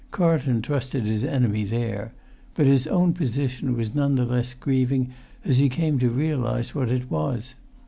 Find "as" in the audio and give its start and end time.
5.45-5.59